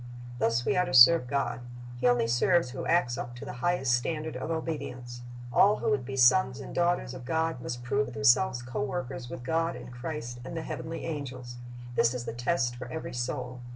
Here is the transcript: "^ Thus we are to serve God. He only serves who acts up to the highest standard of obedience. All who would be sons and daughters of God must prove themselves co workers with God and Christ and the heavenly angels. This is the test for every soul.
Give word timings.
"^ 0.01 0.03
Thus 0.39 0.65
we 0.65 0.75
are 0.75 0.85
to 0.85 0.95
serve 0.95 1.27
God. 1.27 1.61
He 1.99 2.07
only 2.07 2.25
serves 2.25 2.71
who 2.71 2.87
acts 2.87 3.19
up 3.19 3.35
to 3.35 3.45
the 3.45 3.53
highest 3.61 3.93
standard 3.93 4.35
of 4.35 4.49
obedience. 4.49 5.21
All 5.53 5.75
who 5.77 5.91
would 5.91 6.05
be 6.05 6.15
sons 6.15 6.59
and 6.59 6.73
daughters 6.73 7.13
of 7.13 7.23
God 7.23 7.61
must 7.61 7.83
prove 7.83 8.11
themselves 8.13 8.63
co 8.63 8.81
workers 8.81 9.29
with 9.29 9.43
God 9.43 9.75
and 9.75 9.91
Christ 9.91 10.39
and 10.43 10.57
the 10.57 10.63
heavenly 10.63 11.05
angels. 11.05 11.57
This 11.93 12.15
is 12.15 12.25
the 12.25 12.33
test 12.33 12.75
for 12.77 12.87
every 12.87 13.13
soul. 13.13 13.61